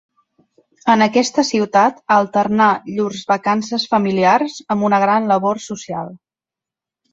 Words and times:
En 0.93 1.05
aquesta 1.05 1.43
ciutat 1.49 1.99
alternà 2.15 2.71
llurs 2.97 3.21
vacances 3.33 3.87
familiars 3.93 4.59
amb 4.77 4.89
una 4.91 5.03
gran 5.07 5.33
labor 5.35 5.65
social. 5.71 6.13